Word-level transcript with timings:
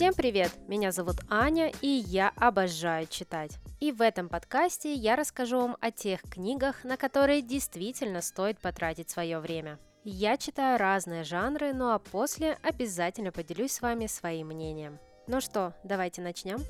Всем 0.00 0.14
привет! 0.14 0.50
Меня 0.66 0.92
зовут 0.92 1.16
Аня, 1.28 1.70
и 1.82 1.86
я 1.86 2.32
обожаю 2.36 3.06
читать. 3.06 3.58
И 3.80 3.92
в 3.92 4.00
этом 4.00 4.30
подкасте 4.30 4.94
я 4.94 5.14
расскажу 5.14 5.60
вам 5.60 5.76
о 5.78 5.90
тех 5.90 6.22
книгах, 6.22 6.84
на 6.84 6.96
которые 6.96 7.42
действительно 7.42 8.22
стоит 8.22 8.58
потратить 8.60 9.10
свое 9.10 9.40
время. 9.40 9.78
Я 10.02 10.38
читаю 10.38 10.78
разные 10.78 11.22
жанры, 11.22 11.74
ну 11.74 11.90
а 11.90 11.98
после 11.98 12.56
обязательно 12.62 13.30
поделюсь 13.30 13.72
с 13.72 13.82
вами 13.82 14.06
своим 14.06 14.46
мнением. 14.46 14.98
Ну 15.26 15.42
что, 15.42 15.74
давайте 15.84 16.22
начнем. 16.22 16.60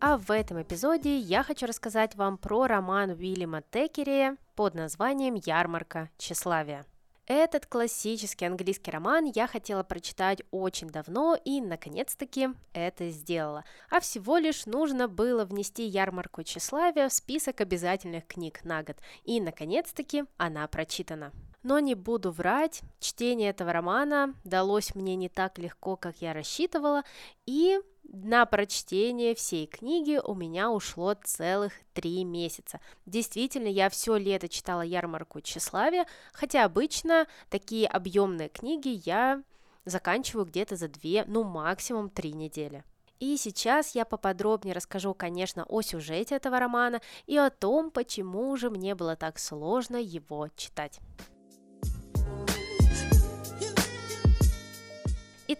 А 0.00 0.16
в 0.16 0.30
этом 0.30 0.62
эпизоде 0.62 1.18
я 1.18 1.42
хочу 1.42 1.66
рассказать 1.66 2.14
вам 2.14 2.38
про 2.38 2.66
роман 2.66 3.10
Уильяма 3.10 3.60
Текери 3.60 4.38
под 4.54 4.72
названием 4.72 5.34
«Ярмарка 5.34 6.08
тщеславия». 6.16 6.86
Этот 7.26 7.66
классический 7.66 8.46
английский 8.46 8.90
роман 8.90 9.30
я 9.32 9.46
хотела 9.46 9.84
прочитать 9.84 10.42
очень 10.50 10.88
давно 10.88 11.38
и, 11.44 11.60
наконец-таки, 11.60 12.48
это 12.72 13.10
сделала. 13.10 13.64
А 13.90 14.00
всего 14.00 14.38
лишь 14.38 14.66
нужно 14.66 15.06
было 15.06 15.44
внести 15.44 15.84
ярмарку 15.84 16.42
тщеславия 16.42 17.08
в 17.08 17.12
список 17.12 17.60
обязательных 17.60 18.26
книг 18.26 18.64
на 18.64 18.82
год. 18.82 18.96
И, 19.22 19.40
наконец-таки, 19.40 20.24
она 20.36 20.66
прочитана. 20.66 21.32
Но 21.62 21.78
не 21.78 21.94
буду 21.94 22.32
врать, 22.32 22.82
чтение 22.98 23.50
этого 23.50 23.72
романа 23.72 24.34
далось 24.44 24.94
мне 24.94 25.14
не 25.14 25.28
так 25.28 25.58
легко, 25.58 25.96
как 25.96 26.16
я 26.16 26.32
рассчитывала, 26.32 27.02
и 27.46 27.80
на 28.04 28.44
прочтение 28.46 29.34
всей 29.34 29.66
книги 29.66 30.20
у 30.22 30.34
меня 30.34 30.70
ушло 30.70 31.14
целых 31.14 31.72
три 31.94 32.24
месяца. 32.24 32.80
Действительно, 33.06 33.68
я 33.68 33.88
все 33.90 34.16
лето 34.16 34.48
читала 34.48 34.82
ярмарку 34.82 35.40
тщеславия, 35.40 36.06
хотя 36.32 36.64
обычно 36.64 37.26
такие 37.48 37.86
объемные 37.86 38.48
книги 38.48 39.00
я 39.04 39.42
заканчиваю 39.84 40.46
где-то 40.46 40.76
за 40.76 40.88
две, 40.88 41.24
ну 41.26 41.44
максимум 41.44 42.10
три 42.10 42.32
недели. 42.32 42.84
И 43.20 43.36
сейчас 43.36 43.94
я 43.94 44.04
поподробнее 44.04 44.74
расскажу, 44.74 45.14
конечно, 45.14 45.64
о 45.68 45.80
сюжете 45.80 46.34
этого 46.34 46.58
романа 46.58 47.00
и 47.26 47.36
о 47.36 47.50
том, 47.50 47.92
почему 47.92 48.56
же 48.56 48.68
мне 48.68 48.96
было 48.96 49.14
так 49.14 49.38
сложно 49.38 49.96
его 49.96 50.48
читать. 50.56 50.98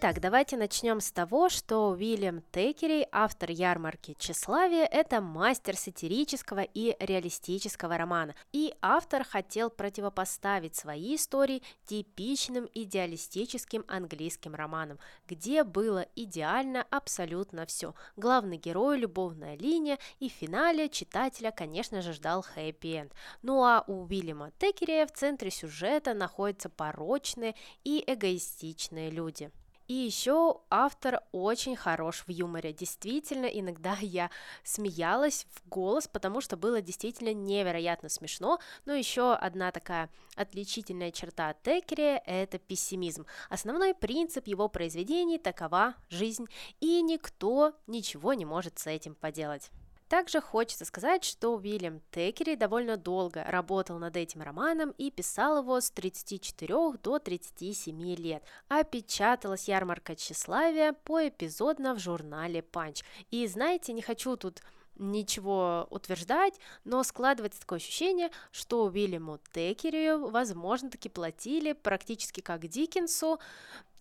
Итак, 0.05 0.19
давайте 0.19 0.57
начнем 0.57 0.99
с 0.99 1.13
того, 1.13 1.47
что 1.47 1.91
Уильям 1.91 2.43
Текери, 2.51 3.07
автор 3.13 3.51
ярмарки 3.51 4.17
тщеславия, 4.19 4.83
это 4.83 5.21
мастер 5.21 5.77
сатирического 5.77 6.59
и 6.59 6.97
реалистического 6.99 7.97
романа. 7.97 8.35
И 8.51 8.75
автор 8.81 9.23
хотел 9.23 9.69
противопоставить 9.69 10.75
свои 10.75 11.15
истории 11.15 11.63
типичным 11.85 12.67
идеалистическим 12.73 13.85
английским 13.87 14.55
романам, 14.55 14.99
где 15.25 15.63
было 15.63 16.05
идеально 16.17 16.85
абсолютно 16.89 17.65
все. 17.65 17.95
Главный 18.17 18.57
герой, 18.57 18.97
любовная 18.97 19.55
линия 19.55 19.97
и 20.19 20.27
в 20.29 20.33
финале 20.33 20.89
читателя, 20.89 21.51
конечно 21.51 22.01
же, 22.01 22.11
ждал 22.11 22.43
хэппи-энд. 22.43 23.13
Ну 23.41 23.63
а 23.63 23.85
у 23.87 24.03
Уильяма 24.03 24.51
Текери 24.59 25.05
в 25.05 25.13
центре 25.13 25.49
сюжета 25.49 26.13
находятся 26.13 26.67
порочные 26.67 27.55
и 27.85 28.03
эгоистичные 28.05 29.09
люди. 29.09 29.49
И 29.87 29.93
еще 29.93 30.61
автор 30.69 31.21
очень 31.31 31.75
хорош 31.75 32.23
в 32.25 32.29
юморе. 32.29 32.71
Действительно, 32.71 33.45
иногда 33.45 33.97
я 34.01 34.29
смеялась 34.63 35.45
в 35.51 35.67
голос, 35.67 36.07
потому 36.07 36.41
что 36.41 36.55
было 36.55 36.81
действительно 36.81 37.33
невероятно 37.33 38.09
смешно. 38.09 38.59
Но 38.85 38.93
еще 38.93 39.33
одна 39.33 39.71
такая 39.71 40.09
отличительная 40.35 41.11
черта 41.11 41.53
Текери– 41.63 42.21
это 42.25 42.59
пессимизм. 42.59 43.25
Основной 43.49 43.93
принцип 43.93 44.47
его 44.47 44.69
произведений– 44.69 45.37
такова 45.39 45.95
жизнь, 46.09 46.47
и 46.79 47.01
никто 47.01 47.73
ничего 47.87 48.33
не 48.33 48.45
может 48.45 48.79
с 48.79 48.87
этим 48.87 49.15
поделать. 49.15 49.69
Также 50.13 50.41
хочется 50.41 50.85
сказать, 50.85 51.23
что 51.23 51.55
Уильям 51.55 51.99
Текери 52.11 52.53
довольно 52.53 52.97
долго 52.97 53.43
работал 53.45 53.97
над 53.97 54.15
этим 54.15 54.43
романом 54.43 54.91
и 54.99 55.09
писал 55.09 55.63
его 55.63 55.81
с 55.81 55.89
34 55.89 56.99
до 57.01 57.17
37 57.17 57.99
лет, 58.17 58.43
а 58.69 58.83
печаталась 58.83 59.67
ярмарка 59.67 60.15
тщеславия 60.15 60.93
поэпизодно 60.93 61.95
в 61.95 61.99
журнале 61.99 62.61
Панч. 62.61 63.01
И 63.31 63.47
знаете, 63.47 63.91
не 63.91 64.03
хочу 64.03 64.37
тут 64.37 64.61
ничего 64.97 65.87
утверждать, 65.89 66.59
но 66.83 67.01
складывается 67.01 67.61
такое 67.61 67.77
ощущение, 67.77 68.29
что 68.51 68.85
Уильяму 68.85 69.39
Текерию, 69.51 70.29
возможно, 70.29 70.91
таки 70.91 71.09
платили 71.09 71.73
практически 71.73 72.41
как 72.41 72.67
Диккенсу, 72.67 73.39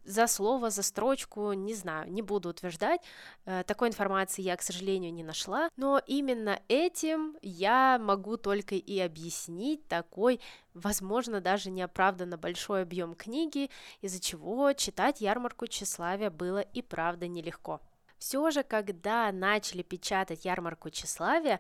за 0.05 0.27
слово, 0.27 0.71
за 0.71 0.83
строчку, 0.83 1.53
не 1.53 1.75
знаю, 1.75 2.11
не 2.13 2.23
буду 2.23 2.51
утверждать. 2.51 3.01
Э, 3.45 3.63
такой 3.65 3.89
информации 3.89 4.43
я, 4.43 4.57
к 4.57 4.63
сожалению, 4.63 5.13
не 5.13 5.23
нашла. 5.23 5.69
Но 5.77 6.01
именно 6.07 6.61
этим 6.69 7.37
я 7.43 7.99
могу 8.01 8.37
только 8.37 8.75
и 8.75 8.99
объяснить 9.01 9.87
такой, 9.89 10.41
возможно, 10.75 11.41
даже 11.41 11.71
неоправданно 11.71 12.37
большой 12.37 12.83
объем 12.83 13.15
книги, 13.15 13.71
из-за 14.01 14.21
чего 14.21 14.73
читать 14.73 15.21
ярмарку 15.21 15.67
тщеславия 15.67 16.31
было 16.31 16.61
и 16.61 16.83
правда 16.83 17.27
нелегко. 17.29 17.81
Все 18.19 18.51
же, 18.51 18.63
когда 18.63 19.33
начали 19.33 19.83
печатать 19.83 20.45
ярмарку 20.45 20.91
тщеславия, 20.91 21.59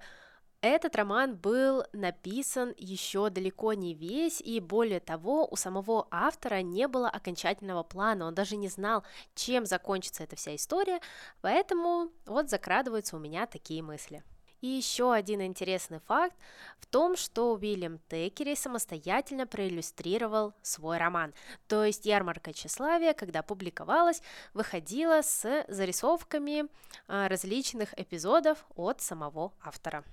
этот 0.62 0.95
роман 0.95 1.37
был 1.37 1.84
написан 1.93 2.73
еще 2.78 3.31
далеко 3.31 3.73
не 3.75 3.95
весь, 3.95 4.41
и 4.41 4.61
более 4.61 5.00
того, 5.00 5.47
у 5.50 5.56
самого 5.56 6.06
автора 6.11 6.62
не 6.62 6.87
было 6.87 7.09
окончательного 7.09 7.83
плана, 7.83 8.27
он 8.27 8.34
даже 8.34 8.56
не 8.56 8.69
знал, 8.69 9.03
чем 9.34 9.67
закончится 9.67 10.23
эта 10.23 10.37
вся 10.37 10.55
история, 10.55 11.00
поэтому 11.41 12.11
вот 12.27 12.49
закрадываются 12.49 13.17
у 13.17 13.19
меня 13.19 13.47
такие 13.47 13.83
мысли. 13.83 14.23
И 14.61 14.69
еще 14.69 15.12
один 15.12 15.43
интересный 15.43 15.99
факт 15.99 16.37
в 16.79 16.87
том, 16.87 17.17
что 17.17 17.55
Уильям 17.55 17.99
Текери 18.09 18.55
самостоятельно 18.55 19.44
проиллюстрировал 19.44 20.55
свой 20.62 20.99
роман. 20.99 21.34
То 21.67 21.84
есть 21.84 22.06
«Ярмарка 22.06 22.53
тщеславия», 22.53 23.12
когда 23.12 23.43
публиковалась, 23.43 24.23
выходила 24.55 25.21
с 25.23 25.65
зарисовками 25.67 26.69
а, 27.09 27.29
различных 27.29 27.99
эпизодов 27.99 28.65
от 28.77 29.00
самого 29.00 29.53
автора. 29.61 30.05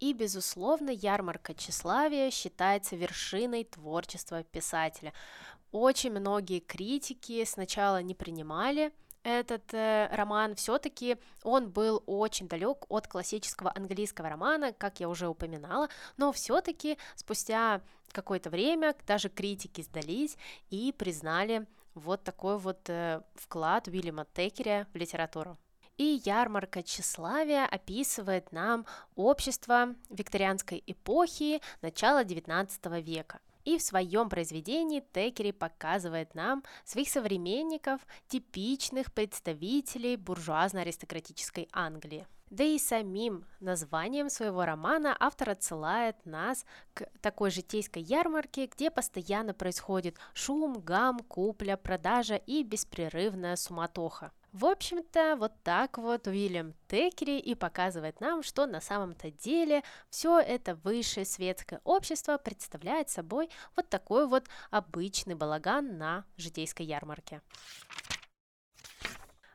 И, 0.00 0.12
безусловно, 0.12 0.90
ярмарка 0.90 1.54
тщеславия 1.54 2.30
считается 2.30 2.96
вершиной 2.96 3.64
творчества 3.64 4.42
писателя. 4.42 5.12
Очень 5.72 6.12
многие 6.12 6.60
критики 6.60 7.44
сначала 7.44 8.02
не 8.02 8.14
принимали 8.14 8.92
этот 9.26 9.74
э, 9.74 10.08
роман, 10.12 10.54
все-таки 10.54 11.16
он 11.42 11.68
был 11.68 12.00
очень 12.06 12.46
далек 12.46 12.84
от 12.88 13.08
классического 13.08 13.72
английского 13.74 14.28
романа, 14.28 14.72
как 14.72 15.00
я 15.00 15.08
уже 15.08 15.26
упоминала, 15.26 15.88
но 16.16 16.30
все-таки 16.30 16.96
спустя 17.16 17.80
какое-то 18.12 18.50
время 18.50 18.94
даже 19.04 19.28
критики 19.28 19.80
сдались 19.80 20.38
и 20.70 20.94
признали 20.96 21.66
вот 21.94 22.22
такой 22.22 22.56
вот 22.58 22.88
э, 22.88 23.20
вклад 23.34 23.88
Уильяма 23.88 24.26
Текеря 24.32 24.86
в 24.92 24.96
литературу. 24.96 25.58
И 25.98 26.20
ярмарка 26.26 26.82
тщеславия 26.82 27.64
описывает 27.64 28.52
нам 28.52 28.84
общество 29.14 29.94
викторианской 30.10 30.82
эпохи 30.86 31.62
начала 31.80 32.22
XIX 32.22 33.00
века. 33.00 33.40
И 33.64 33.78
в 33.78 33.82
своем 33.82 34.28
произведении 34.28 35.02
Текери 35.12 35.52
показывает 35.52 36.34
нам 36.34 36.62
своих 36.84 37.08
современников, 37.08 38.06
типичных 38.28 39.12
представителей 39.12 40.16
буржуазно-аристократической 40.16 41.68
Англии. 41.72 42.26
Да 42.50 42.62
и 42.62 42.78
самим 42.78 43.44
названием 43.58 44.30
своего 44.30 44.64
романа 44.64 45.16
автор 45.18 45.50
отсылает 45.50 46.14
нас 46.24 46.64
к 46.94 47.08
такой 47.20 47.50
житейской 47.50 48.02
ярмарке, 48.02 48.66
где 48.66 48.90
постоянно 48.90 49.52
происходит 49.52 50.16
шум, 50.32 50.74
гам, 50.74 51.18
купля, 51.20 51.76
продажа 51.76 52.36
и 52.36 52.62
беспрерывная 52.62 53.56
суматоха. 53.56 54.30
В 54.58 54.64
общем-то, 54.64 55.36
вот 55.36 55.52
так 55.62 55.98
вот 55.98 56.26
Уильям 56.26 56.72
Текери 56.88 57.38
и 57.38 57.54
показывает 57.54 58.22
нам, 58.22 58.42
что 58.42 58.64
на 58.64 58.80
самом-то 58.80 59.30
деле 59.30 59.82
все 60.08 60.40
это 60.40 60.76
высшее 60.76 61.26
светское 61.26 61.82
общество 61.84 62.38
представляет 62.38 63.10
собой 63.10 63.50
вот 63.76 63.90
такой 63.90 64.26
вот 64.26 64.46
обычный 64.70 65.34
балаган 65.34 65.98
на 65.98 66.24
житейской 66.38 66.86
ярмарке. 66.86 67.42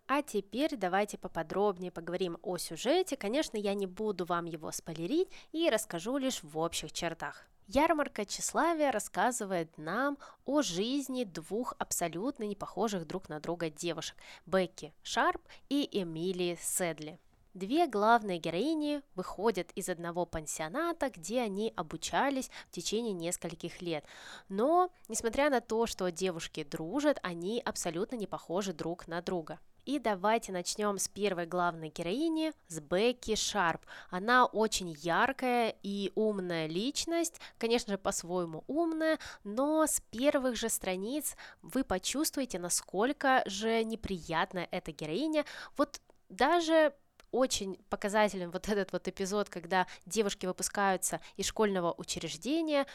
А 0.06 0.22
теперь 0.22 0.76
давайте 0.78 1.18
поподробнее 1.18 1.92
поговорим 1.92 2.38
о 2.44 2.60
сюжете. 2.60 3.18
Конечно, 3.18 3.58
я 3.58 3.74
не 3.74 3.88
буду 3.88 4.26
вам 4.26 4.46
его 4.46 4.72
спойлерить 4.72 5.30
и 5.52 5.68
расскажу 5.72 6.18
лишь 6.18 6.44
в 6.44 6.60
общих 6.60 6.92
чертах. 6.92 7.48
Ярмарка 7.68 8.26
тщеславия 8.26 8.92
рассказывает 8.92 9.78
нам 9.78 10.18
о 10.46 10.62
жизни 10.62 11.24
двух 11.24 11.74
абсолютно 11.80 12.44
не 12.44 12.56
похожих 12.56 13.08
друг 13.08 13.30
на 13.30 13.40
друга 13.40 13.70
девушек– 13.70 14.18
Бекки 14.46 14.94
Шарп 15.04 15.42
и 15.70 15.88
Эмилии 15.92 16.58
Седли. 16.62 17.20
Две 17.54 17.86
главные 17.86 18.40
героини 18.40 19.02
выходят 19.14 19.72
из 19.76 19.90
одного 19.90 20.26
пансионата, 20.26 21.10
где 21.10 21.42
они 21.42 21.74
обучались 21.76 22.50
в 22.70 22.72
течение 22.72 23.12
нескольких 23.12 23.82
лет. 23.82 24.06
Но, 24.48 24.90
несмотря 25.10 25.50
на 25.50 25.60
то, 25.60 25.86
что 25.86 26.10
девушки 26.12 26.64
дружат, 26.64 27.20
они 27.24 27.62
абсолютно 27.64 28.16
не 28.16 28.26
похожи 28.26 28.72
друг 28.72 29.08
на 29.08 29.22
друга. 29.22 29.60
И 29.86 29.98
давайте 29.98 30.52
начнем 30.52 31.00
с 31.00 31.08
первой 31.08 31.48
главной 31.48 31.90
героини, 31.90 32.54
с 32.68 32.80
Бекки 32.80 33.36
Шарп. 33.36 33.82
Она 34.10 34.46
очень 34.46 34.96
яркая 35.00 35.76
и 35.82 36.12
умная 36.16 36.68
личность, 36.68 37.42
конечно 37.58 37.94
же, 37.94 37.98
по-своему 37.98 38.64
умная, 38.68 39.18
но 39.44 39.88
с 39.88 40.02
первых 40.12 40.56
же 40.56 40.70
страниц 40.70 41.36
вы 41.64 41.84
почувствуете, 41.84 42.60
насколько 42.60 43.42
же 43.48 43.84
неприятная 43.84 44.68
эта 44.70 44.92
героиня. 44.92 45.46
Вот 45.78 46.00
даже 46.30 46.94
очень 47.32 47.78
показателен 47.90 48.52
вот 48.52 48.68
этот 48.70 48.92
вот 48.92 49.08
эпизод, 49.08 49.50
когда 49.50 49.88
девушки 50.06 50.46
выпускаются 50.46 51.20
из 51.38 51.46
школьного 51.48 51.94
учреждения, 51.98 52.86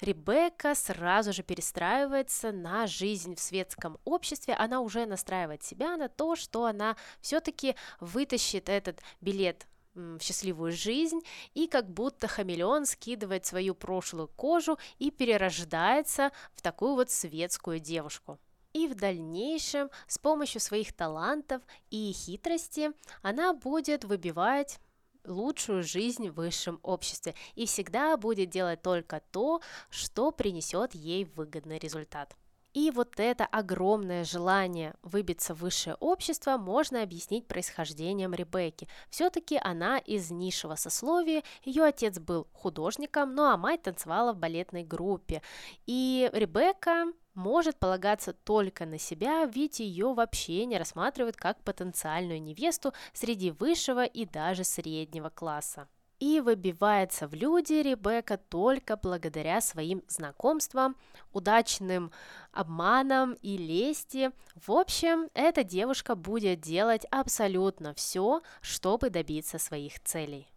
Ребекка 0.00 0.74
сразу 0.74 1.32
же 1.32 1.42
перестраивается 1.42 2.52
на 2.52 2.86
жизнь 2.86 3.34
в 3.34 3.40
светском 3.40 3.98
обществе, 4.04 4.54
она 4.54 4.80
уже 4.80 5.06
настраивает 5.06 5.62
себя 5.62 5.96
на 5.96 6.08
то, 6.08 6.36
что 6.36 6.64
она 6.64 6.96
все-таки 7.20 7.76
вытащит 8.00 8.68
этот 8.68 9.00
билет 9.20 9.66
в 9.94 10.20
счастливую 10.20 10.72
жизнь 10.72 11.20
и 11.54 11.68
как 11.68 11.88
будто 11.88 12.26
хамелеон 12.26 12.86
скидывает 12.86 13.46
свою 13.46 13.74
прошлую 13.74 14.28
кожу 14.28 14.78
и 14.98 15.10
перерождается 15.10 16.32
в 16.54 16.62
такую 16.62 16.94
вот 16.94 17.10
светскую 17.10 17.78
девушку 17.78 18.38
и 18.74 18.86
в 18.86 18.94
дальнейшем 18.94 19.88
с 20.06 20.18
помощью 20.18 20.60
своих 20.60 20.92
талантов 20.92 21.62
и 21.90 22.12
хитрости 22.12 22.90
она 23.22 23.54
будет 23.54 24.04
выбивать 24.04 24.78
лучшую 25.24 25.82
жизнь 25.82 26.28
в 26.28 26.34
высшем 26.34 26.78
обществе 26.82 27.34
и 27.54 27.64
всегда 27.64 28.16
будет 28.18 28.50
делать 28.50 28.82
только 28.82 29.22
то, 29.30 29.62
что 29.88 30.30
принесет 30.32 30.94
ей 30.94 31.24
выгодный 31.24 31.78
результат. 31.78 32.36
И 32.74 32.90
вот 32.90 33.20
это 33.20 33.46
огромное 33.46 34.24
желание 34.24 34.94
выбиться 35.02 35.54
в 35.54 35.60
высшее 35.60 35.94
общество 36.00 36.58
можно 36.58 37.02
объяснить 37.02 37.46
происхождением 37.46 38.34
Ребекки. 38.34 38.88
Все-таки 39.10 39.60
она 39.62 39.98
из 39.98 40.32
низшего 40.32 40.74
сословия, 40.74 41.44
ее 41.62 41.84
отец 41.84 42.18
был 42.18 42.48
художником, 42.52 43.36
ну 43.36 43.44
а 43.44 43.56
мать 43.56 43.82
танцевала 43.82 44.32
в 44.32 44.38
балетной 44.38 44.82
группе. 44.82 45.40
И 45.86 46.28
Ребекка 46.32 47.12
может 47.34 47.76
полагаться 47.76 48.32
только 48.32 48.86
на 48.86 48.98
себя, 48.98 49.44
ведь 49.44 49.80
ее 49.80 50.14
вообще 50.14 50.64
не 50.66 50.78
рассматривают 50.78 51.36
как 51.36 51.62
потенциальную 51.62 52.40
невесту 52.40 52.92
среди 53.12 53.50
высшего 53.50 54.04
и 54.04 54.24
даже 54.24 54.64
среднего 54.64 55.30
класса. 55.30 55.88
И 56.20 56.40
выбивается 56.40 57.26
в 57.26 57.34
люди 57.34 57.74
Ребекка 57.74 58.36
только 58.36 58.96
благодаря 58.96 59.60
своим 59.60 60.02
знакомствам, 60.08 60.96
удачным 61.32 62.12
обманам 62.52 63.32
и 63.42 63.58
лести. 63.58 64.30
В 64.54 64.72
общем, 64.72 65.28
эта 65.34 65.64
девушка 65.64 66.14
будет 66.14 66.60
делать 66.60 67.04
абсолютно 67.10 67.94
все, 67.94 68.42
чтобы 68.60 69.10
добиться 69.10 69.58
своих 69.58 70.00
целей. 70.00 70.48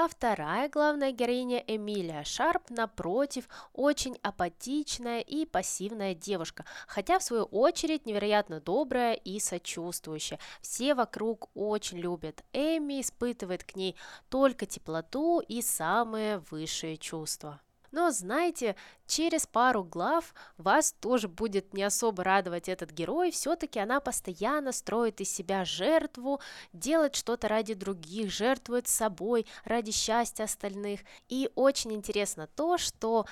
А 0.00 0.06
вторая 0.06 0.68
главная 0.68 1.10
героиня 1.10 1.58
Эмилия 1.66 2.22
Шарп, 2.22 2.70
напротив, 2.70 3.48
очень 3.72 4.16
апатичная 4.22 5.18
и 5.18 5.44
пассивная 5.44 6.14
девушка, 6.14 6.64
хотя 6.86 7.18
в 7.18 7.24
свою 7.24 7.42
очередь 7.46 8.06
невероятно 8.06 8.60
добрая 8.60 9.14
и 9.14 9.40
сочувствующая. 9.40 10.38
Все 10.60 10.94
вокруг 10.94 11.50
очень 11.54 11.98
любят 11.98 12.44
Эми, 12.52 13.00
испытывает 13.00 13.64
к 13.64 13.74
ней 13.74 13.96
только 14.28 14.66
теплоту 14.66 15.40
и 15.40 15.62
самые 15.62 16.44
высшие 16.48 16.96
чувства. 16.96 17.60
Но 17.90 18.10
знаете, 18.10 18.76
через 19.06 19.46
пару 19.46 19.84
глав 19.84 20.34
вас 20.56 20.92
тоже 20.92 21.28
будет 21.28 21.72
не 21.74 21.82
особо 21.82 22.24
радовать 22.24 22.68
этот 22.68 22.90
герой, 22.90 23.30
все-таки 23.30 23.78
она 23.78 24.00
постоянно 24.00 24.72
строит 24.72 25.20
из 25.20 25.30
себя 25.30 25.64
жертву, 25.64 26.40
делает 26.72 27.14
что-то 27.14 27.48
ради 27.48 27.74
других, 27.74 28.30
жертвует 28.30 28.88
собой 28.88 29.46
ради 29.64 29.92
счастья 29.92 30.44
остальных. 30.44 31.00
И 31.28 31.50
очень 31.54 31.92
интересно 31.92 32.46
то, 32.46 32.78
что 32.78 33.26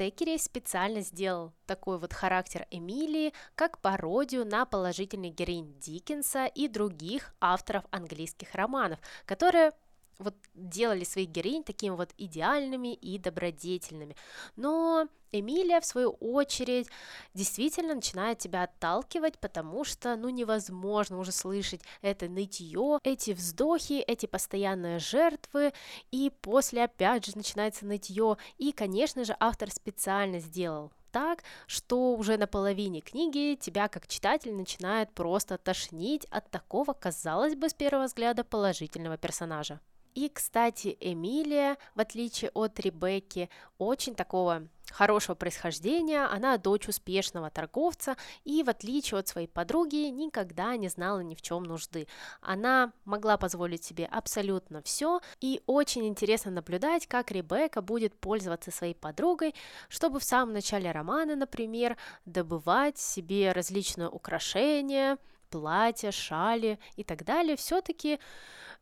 Текери 0.00 0.38
специально 0.38 1.02
сделал 1.02 1.52
такой 1.66 1.98
вот 1.98 2.14
характер 2.14 2.66
Эмилии 2.70 3.34
как 3.54 3.80
пародию 3.80 4.46
на 4.46 4.64
положительный 4.64 5.28
героинь 5.28 5.78
Диккенса 5.78 6.46
и 6.46 6.68
других 6.68 7.34
авторов 7.38 7.84
английских 7.90 8.54
романов, 8.54 8.98
которые 9.26 9.72
вот 10.20 10.34
делали 10.54 11.04
своих 11.04 11.30
героинь 11.30 11.64
такими 11.64 11.94
вот 11.94 12.10
идеальными 12.16 12.94
и 12.94 13.18
добродетельными. 13.18 14.16
Но 14.56 15.08
Эмилия, 15.32 15.80
в 15.80 15.86
свою 15.86 16.10
очередь, 16.10 16.88
действительно 17.34 17.94
начинает 17.94 18.38
тебя 18.38 18.64
отталкивать, 18.64 19.38
потому 19.38 19.84
что, 19.84 20.16
ну, 20.16 20.28
невозможно 20.28 21.18
уже 21.18 21.32
слышать 21.32 21.82
это 22.02 22.28
нытье, 22.28 22.98
эти 23.04 23.30
вздохи, 23.30 23.94
эти 24.06 24.26
постоянные 24.26 24.98
жертвы, 24.98 25.72
и 26.10 26.30
после 26.40 26.84
опять 26.84 27.26
же 27.26 27.36
начинается 27.36 27.86
нытье, 27.86 28.36
и, 28.58 28.72
конечно 28.72 29.24
же, 29.24 29.36
автор 29.38 29.70
специально 29.70 30.40
сделал 30.40 30.92
так, 31.10 31.42
что 31.66 32.14
уже 32.14 32.36
на 32.36 32.46
половине 32.46 33.00
книги 33.00 33.56
тебя 33.60 33.88
как 33.88 34.06
читатель 34.06 34.54
начинает 34.54 35.12
просто 35.12 35.58
тошнить 35.58 36.24
от 36.30 36.50
такого, 36.50 36.92
казалось 36.92 37.56
бы, 37.56 37.68
с 37.68 37.74
первого 37.74 38.04
взгляда 38.04 38.44
положительного 38.44 39.16
персонажа. 39.16 39.80
И, 40.14 40.28
кстати, 40.28 40.96
Эмилия, 41.00 41.76
в 41.94 42.00
отличие 42.00 42.50
от 42.54 42.78
Ребекки, 42.80 43.48
очень 43.78 44.14
такого 44.14 44.68
хорошего 44.90 45.34
происхождения, 45.34 46.24
она 46.24 46.58
дочь 46.58 46.88
успешного 46.88 47.50
торговца 47.50 48.16
и, 48.44 48.62
в 48.62 48.68
отличие 48.68 49.20
от 49.20 49.28
своей 49.28 49.46
подруги, 49.46 50.08
никогда 50.10 50.76
не 50.76 50.88
знала 50.88 51.20
ни 51.20 51.34
в 51.34 51.42
чем 51.42 51.62
нужды. 51.62 52.08
Она 52.40 52.92
могла 53.04 53.36
позволить 53.36 53.84
себе 53.84 54.06
абсолютно 54.06 54.82
все, 54.82 55.20
и 55.40 55.62
очень 55.66 56.06
интересно 56.06 56.50
наблюдать, 56.50 57.06
как 57.06 57.30
Ребекка 57.30 57.82
будет 57.82 58.14
пользоваться 58.18 58.70
своей 58.70 58.94
подругой, 58.94 59.54
чтобы 59.88 60.18
в 60.20 60.24
самом 60.24 60.52
начале 60.54 60.90
романа, 60.90 61.36
например, 61.36 61.96
добывать 62.24 62.98
себе 62.98 63.52
различные 63.52 64.08
украшения, 64.08 65.18
платья, 65.50 66.10
шали 66.10 66.78
и 66.96 67.04
так 67.04 67.24
далее, 67.24 67.56
все-таки 67.56 68.18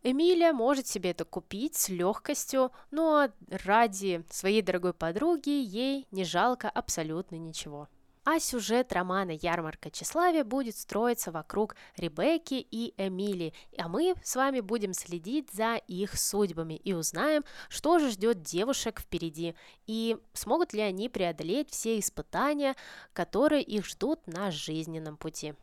Эмилия 0.02 0.52
может 0.52 0.86
себе 0.86 1.10
это 1.10 1.24
купить 1.24 1.74
с 1.74 1.88
легкостью, 1.88 2.70
но 2.90 3.30
ради 3.64 4.24
своей 4.30 4.62
дорогой 4.62 4.92
подруги 4.92 5.50
ей 5.50 6.06
не 6.12 6.24
жалко 6.24 6.68
абсолютно 6.70 7.36
ничего. 7.36 7.88
А 8.30 8.40
сюжет 8.40 8.92
романа 8.92 9.30
«Ярмарка 9.30 9.90
тщеславия» 9.90 10.44
будет 10.44 10.76
строиться 10.76 11.32
вокруг 11.32 11.74
Ребекки 11.96 12.54
и 12.70 12.92
Эмилии, 12.98 13.54
а 13.78 13.88
мы 13.88 14.14
с 14.22 14.36
вами 14.36 14.60
будем 14.60 14.92
следить 14.92 15.50
за 15.50 15.76
их 15.76 16.18
судьбами 16.18 16.74
и 16.74 16.92
узнаем, 16.92 17.42
что 17.70 17.98
же 17.98 18.10
ждет 18.10 18.42
девушек 18.42 19.00
впереди, 19.00 19.54
и 19.86 20.18
смогут 20.34 20.74
ли 20.74 20.82
они 20.82 21.08
преодолеть 21.08 21.70
все 21.70 21.98
испытания, 21.98 22.76
которые 23.14 23.62
их 23.62 23.86
ждут 23.86 24.26
на 24.26 24.50
жизненном 24.50 25.16
пути. 25.16 25.54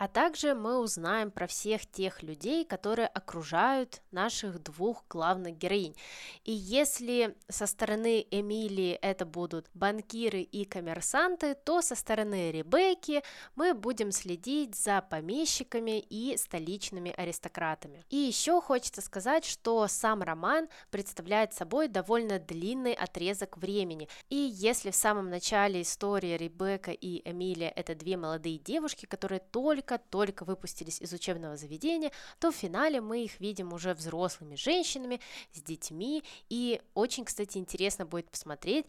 А 0.00 0.08
также 0.08 0.54
мы 0.54 0.78
узнаем 0.78 1.30
про 1.30 1.46
всех 1.46 1.84
тех 1.84 2.22
людей, 2.22 2.64
которые 2.64 3.06
окружают 3.06 4.00
наших 4.12 4.62
двух 4.62 5.04
главных 5.10 5.58
героинь. 5.58 5.94
И 6.42 6.52
если 6.52 7.36
со 7.50 7.66
стороны 7.66 8.26
Эмилии 8.30 8.92
это 8.92 9.26
будут 9.26 9.66
банкиры 9.74 10.40
и 10.40 10.64
коммерсанты, 10.64 11.54
то 11.54 11.82
со 11.82 11.94
стороны 11.94 12.50
Ребекки 12.50 13.22
мы 13.56 13.74
будем 13.74 14.10
следить 14.10 14.74
за 14.74 15.02
помещиками 15.02 16.00
и 16.00 16.34
столичными 16.38 17.12
аристократами. 17.14 18.02
И 18.08 18.16
еще 18.16 18.62
хочется 18.62 19.02
сказать, 19.02 19.44
что 19.44 19.86
сам 19.86 20.22
роман 20.22 20.70
представляет 20.90 21.52
собой 21.52 21.88
довольно 21.88 22.38
длинный 22.38 22.94
отрезок 22.94 23.58
времени. 23.58 24.08
И 24.30 24.36
если 24.36 24.92
в 24.92 24.96
самом 24.96 25.28
начале 25.28 25.82
истории 25.82 26.38
Ребекка 26.38 26.90
и 26.90 27.20
Эмилия 27.30 27.68
это 27.68 27.94
две 27.94 28.16
молодые 28.16 28.56
девушки, 28.56 29.04
которые 29.04 29.40
только 29.40 29.89
только-только 29.98 30.44
выпустились 30.44 31.00
из 31.00 31.12
учебного 31.12 31.56
заведения, 31.56 32.12
то 32.38 32.50
в 32.50 32.54
финале 32.54 33.00
мы 33.00 33.24
их 33.24 33.40
видим 33.40 33.72
уже 33.72 33.94
взрослыми 33.94 34.54
женщинами, 34.54 35.20
с 35.52 35.62
детьми, 35.62 36.22
и 36.48 36.80
очень, 36.94 37.24
кстати, 37.24 37.58
интересно 37.58 38.06
будет 38.06 38.30
посмотреть, 38.30 38.86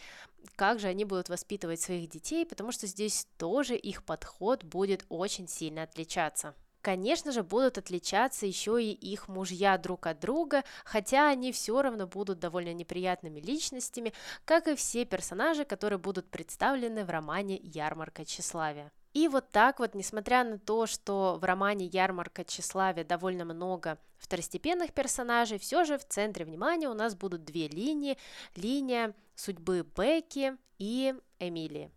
как 0.55 0.79
же 0.79 0.87
они 0.87 1.05
будут 1.05 1.29
воспитывать 1.29 1.81
своих 1.81 2.09
детей, 2.09 2.45
потому 2.45 2.71
что 2.71 2.87
здесь 2.87 3.27
тоже 3.37 3.75
их 3.75 4.03
подход 4.03 4.63
будет 4.63 5.05
очень 5.09 5.47
сильно 5.47 5.83
отличаться. 5.83 6.53
Конечно 6.81 7.31
же, 7.31 7.43
будут 7.43 7.77
отличаться 7.77 8.47
еще 8.47 8.81
и 8.81 8.91
их 8.91 9.27
мужья 9.27 9.77
друг 9.77 10.07
от 10.07 10.19
друга, 10.19 10.63
хотя 10.83 11.29
они 11.29 11.51
все 11.51 11.81
равно 11.81 12.07
будут 12.07 12.39
довольно 12.39 12.73
неприятными 12.73 13.39
личностями, 13.39 14.13
как 14.45 14.67
и 14.67 14.75
все 14.75 15.05
персонажи, 15.05 15.63
которые 15.63 15.99
будут 15.99 16.31
представлены 16.31 17.05
в 17.05 17.09
романе 17.09 17.59
«Ярмарка 17.61 18.25
тщеславия». 18.25 18.91
И 19.13 19.27
вот 19.27 19.49
так 19.49 19.79
вот, 19.79 19.93
несмотря 19.93 20.43
на 20.43 20.57
то, 20.57 20.85
что 20.85 21.37
в 21.39 21.43
романе 21.43 21.85
«Ярмарка 21.87 22.45
тщеславия» 22.45 23.03
довольно 23.03 23.43
много 23.43 23.97
второстепенных 24.17 24.93
персонажей, 24.93 25.59
все 25.59 25.83
же 25.83 25.97
в 25.97 26.07
центре 26.07 26.45
внимания 26.45 26.87
у 26.87 26.93
нас 26.93 27.15
будут 27.15 27.43
две 27.43 27.67
линии. 27.67 28.17
Линия 28.55 29.13
судьбы 29.35 29.85
Бекки 29.97 30.55
и 30.77 31.13
Эмилии. 31.39 31.91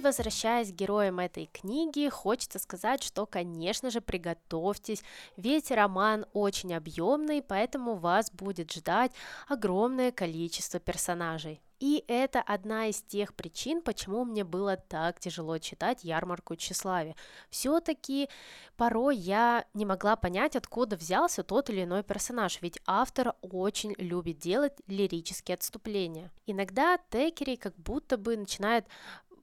Возвращаясь 0.00 0.70
к 0.70 0.74
героям 0.74 1.18
этой 1.18 1.46
книги, 1.46 2.10
хочется 2.10 2.58
сказать, 2.58 3.02
что, 3.02 3.24
конечно 3.24 3.88
же, 3.88 4.02
приготовьтесь, 4.02 5.02
ведь 5.38 5.70
роман 5.70 6.26
очень 6.34 6.74
объемный, 6.74 7.40
поэтому 7.40 7.94
вас 7.94 8.30
будет 8.30 8.70
ждать 8.70 9.12
огромное 9.48 10.12
количество 10.12 10.78
персонажей. 10.78 11.63
И 11.80 12.04
это 12.08 12.40
одна 12.40 12.86
из 12.86 13.02
тех 13.02 13.34
причин, 13.34 13.82
почему 13.82 14.24
мне 14.24 14.44
было 14.44 14.76
так 14.76 15.20
тяжело 15.20 15.58
читать 15.58 16.04
ярмарку 16.04 16.56
тщеславия. 16.56 17.16
Все-таки 17.50 18.28
порой 18.76 19.16
я 19.16 19.64
не 19.74 19.84
могла 19.84 20.16
понять, 20.16 20.56
откуда 20.56 20.96
взялся 20.96 21.42
тот 21.42 21.70
или 21.70 21.84
иной 21.84 22.02
персонаж, 22.02 22.60
ведь 22.62 22.80
автор 22.86 23.34
очень 23.42 23.94
любит 23.98 24.38
делать 24.38 24.74
лирические 24.86 25.56
отступления. 25.56 26.30
Иногда 26.46 26.98
Текери 27.10 27.56
как 27.56 27.74
будто 27.76 28.16
бы 28.16 28.36
начинает 28.36 28.86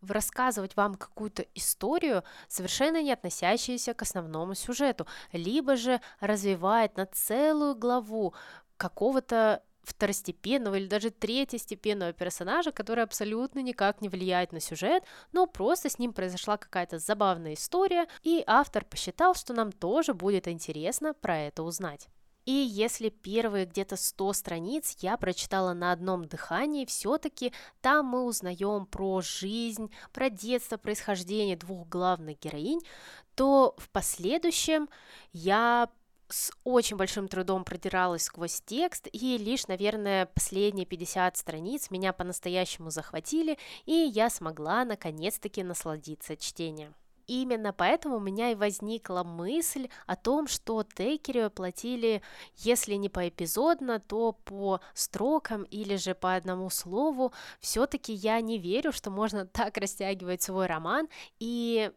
рассказывать 0.02 0.76
вам 0.76 0.96
какую-то 0.96 1.46
историю, 1.54 2.24
совершенно 2.48 3.02
не 3.02 3.12
относящуюся 3.12 3.94
к 3.94 4.02
основному 4.02 4.56
сюжету, 4.56 5.06
либо 5.32 5.76
же 5.76 6.02
развивает 6.20 6.98
на 6.98 7.06
целую 7.06 7.76
главу 7.76 8.34
какого-то 8.78 9.62
второстепенного 9.84 10.76
или 10.76 10.88
даже 10.88 11.10
третьестепенного 11.10 12.14
персонажа, 12.14 12.72
который 12.72 13.04
абсолютно 13.04 13.60
никак 13.60 14.02
не 14.02 14.10
влияет 14.10 14.52
на 14.52 14.60
сюжет, 14.60 15.04
но 15.32 15.48
просто 15.48 15.90
с 15.90 16.00
ним 16.00 16.14
произошла 16.14 16.58
какая-то 16.58 17.00
забавная 17.00 17.54
история, 17.54 18.08
и 18.24 18.44
автор 18.48 18.86
посчитал, 18.86 19.36
что 19.36 19.54
нам 19.54 19.72
тоже 19.72 20.14
будет 20.14 20.48
интересно 20.48 21.14
про 21.14 21.40
это 21.40 21.64
узнать. 21.64 22.08
И 22.46 22.52
если 22.52 23.10
первые 23.10 23.66
где-то 23.66 23.96
100 23.96 24.34
страниц 24.34 24.98
я 25.00 25.16
прочитала 25.18 25.74
на 25.74 25.92
одном 25.92 26.26
дыхании, 26.26 26.86
все-таки 26.86 27.54
там 27.82 28.08
мы 28.08 28.24
узнаем 28.24 28.88
про 28.88 29.22
жизнь, 29.22 29.92
про 30.12 30.30
детство, 30.30 30.78
происхождение 30.78 31.56
двух 31.56 31.88
главных 31.88 32.40
героинь, 32.40 32.82
то 33.36 33.76
в 33.78 33.90
последующем 33.90 34.90
я 35.34 35.90
с 36.34 36.52
очень 36.64 36.98
большим 36.98 37.28
трудом 37.28 37.64
продиралась 37.64 38.24
сквозь 38.24 38.62
текст, 38.66 39.08
и 39.12 39.38
лишь, 39.38 39.68
наверное, 39.68 40.26
последние 40.26 40.86
50 40.86 41.38
страниц 41.38 41.92
меня 41.92 42.14
по-настоящему 42.14 42.90
захватили, 42.90 43.58
и 43.86 43.94
я 43.94 44.30
смогла 44.30 44.86
наконец-таки 44.86 45.64
насладиться 45.64 46.36
чтением. 46.38 46.96
Именно 47.28 47.72
поэтому 47.72 48.18
у 48.18 48.20
меня 48.20 48.52
и 48.52 48.56
возникла 48.56 49.24
мысль 49.24 49.88
о 50.06 50.16
том, 50.16 50.48
что 50.48 50.84
Тейкерю 50.84 51.50
платили, 51.50 52.22
если 52.58 52.96
не 52.96 53.08
поэпизодно, 53.08 54.00
то 54.00 54.34
по 54.34 54.82
строкам 54.94 55.64
или 55.64 55.96
же 55.96 56.14
по 56.14 56.36
одному 56.36 56.70
слову. 56.70 57.32
Все-таки 57.62 58.12
я 58.12 58.42
не 58.42 58.58
верю, 58.58 58.92
что 58.92 59.12
можно 59.12 59.46
так 59.46 59.78
растягивать 59.78 60.42
свой 60.42 60.66
роман 60.66 61.08
и 61.40 61.92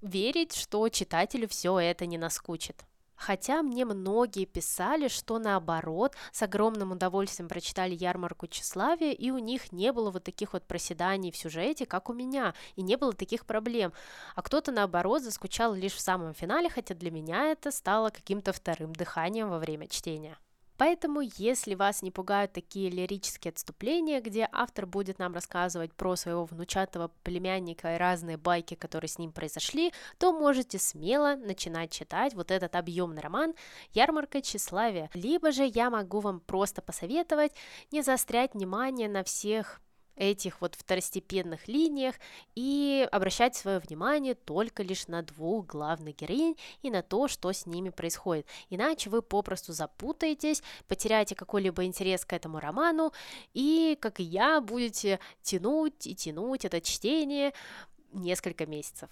верить, 0.00 0.56
что 0.56 0.88
читателю 0.88 1.46
все 1.46 1.78
это 1.78 2.06
не 2.06 2.18
наскучит. 2.18 2.84
Хотя 3.20 3.62
мне 3.62 3.84
многие 3.84 4.46
писали, 4.46 5.08
что 5.08 5.38
наоборот, 5.38 6.16
с 6.32 6.40
огромным 6.42 6.92
удовольствием 6.92 7.50
прочитали 7.50 7.94
ярмарку 7.94 8.46
тщеславия, 8.46 9.12
и 9.12 9.30
у 9.30 9.36
них 9.36 9.72
не 9.72 9.92
было 9.92 10.10
вот 10.10 10.24
таких 10.24 10.54
вот 10.54 10.66
проседаний 10.66 11.30
в 11.30 11.36
сюжете, 11.36 11.84
как 11.84 12.08
у 12.08 12.14
меня, 12.14 12.54
и 12.76 12.82
не 12.82 12.96
было 12.96 13.12
таких 13.12 13.44
проблем. 13.44 13.92
А 14.36 14.40
кто-то 14.40 14.72
наоборот 14.72 15.22
заскучал 15.22 15.74
лишь 15.74 15.92
в 15.92 16.00
самом 16.00 16.32
финале, 16.32 16.70
хотя 16.70 16.94
для 16.94 17.10
меня 17.10 17.48
это 17.52 17.70
стало 17.70 18.08
каким-то 18.08 18.54
вторым 18.54 18.94
дыханием 18.94 19.50
во 19.50 19.58
время 19.58 19.86
чтения. 19.86 20.38
Поэтому, 20.80 21.20
если 21.36 21.74
вас 21.74 22.00
не 22.00 22.10
пугают 22.10 22.54
такие 22.54 22.88
лирические 22.88 23.50
отступления, 23.50 24.22
где 24.22 24.48
автор 24.50 24.86
будет 24.86 25.18
нам 25.18 25.34
рассказывать 25.34 25.92
про 25.92 26.16
своего 26.16 26.46
внучатого 26.46 27.10
племянника 27.22 27.94
и 27.94 27.98
разные 27.98 28.38
байки, 28.38 28.76
которые 28.76 29.10
с 29.10 29.18
ним 29.18 29.30
произошли, 29.30 29.92
то 30.16 30.32
можете 30.32 30.78
смело 30.78 31.36
начинать 31.36 31.90
читать 31.90 32.32
вот 32.32 32.50
этот 32.50 32.76
объемный 32.76 33.20
роман 33.20 33.52
«Ярмарка 33.92 34.40
тщеславия». 34.40 35.10
Либо 35.12 35.52
же 35.52 35.66
я 35.66 35.90
могу 35.90 36.20
вам 36.20 36.40
просто 36.40 36.80
посоветовать 36.80 37.52
не 37.90 38.00
заострять 38.00 38.54
внимание 38.54 39.10
на 39.10 39.22
всех 39.22 39.82
этих 40.20 40.60
вот 40.60 40.74
второстепенных 40.74 41.66
линиях 41.66 42.14
и 42.54 43.08
обращать 43.10 43.56
свое 43.56 43.78
внимание 43.78 44.34
только 44.34 44.82
лишь 44.82 45.08
на 45.08 45.22
двух 45.22 45.66
главных 45.66 46.16
героинь 46.16 46.56
и 46.82 46.90
на 46.90 47.02
то, 47.02 47.26
что 47.26 47.50
с 47.50 47.66
ними 47.66 47.88
происходит. 47.88 48.46
Иначе 48.68 49.08
вы 49.08 49.22
попросту 49.22 49.72
запутаетесь, 49.72 50.62
потеряете 50.86 51.34
какой-либо 51.34 51.84
интерес 51.84 52.24
к 52.26 52.34
этому 52.34 52.60
роману 52.60 53.12
и, 53.54 53.96
как 53.98 54.20
и 54.20 54.22
я, 54.22 54.60
будете 54.60 55.18
тянуть 55.42 56.06
и 56.06 56.14
тянуть 56.14 56.66
это 56.66 56.82
чтение 56.82 57.54
несколько 58.12 58.66
месяцев. 58.66 59.08